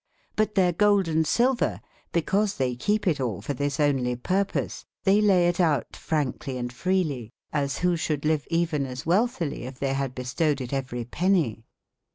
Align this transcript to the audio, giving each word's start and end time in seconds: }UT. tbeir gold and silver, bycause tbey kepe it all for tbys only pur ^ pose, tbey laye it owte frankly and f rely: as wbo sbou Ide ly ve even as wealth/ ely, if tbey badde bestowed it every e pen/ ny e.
}UT. 0.35 0.55
tbeir 0.55 0.75
gold 0.75 1.07
and 1.07 1.27
silver, 1.27 1.79
bycause 2.11 2.55
tbey 2.57 2.75
kepe 2.75 3.07
it 3.11 3.21
all 3.21 3.39
for 3.39 3.53
tbys 3.53 3.79
only 3.79 4.15
pur 4.15 4.43
^ 4.45 4.47
pose, 4.47 4.83
tbey 5.05 5.21
laye 5.21 5.47
it 5.47 5.57
owte 5.59 5.95
frankly 5.95 6.57
and 6.57 6.71
f 6.71 6.85
rely: 6.87 7.29
as 7.53 7.77
wbo 7.77 7.91
sbou 7.93 8.13
Ide 8.15 8.25
ly 8.27 8.35
ve 8.37 8.47
even 8.49 8.87
as 8.87 9.05
wealth/ 9.05 9.43
ely, 9.43 9.57
if 9.57 9.79
tbey 9.79 9.93
badde 9.93 10.15
bestowed 10.15 10.59
it 10.59 10.73
every 10.73 11.01
e 11.01 11.05
pen/ 11.05 11.33
ny 11.33 11.37
e. 11.39 11.65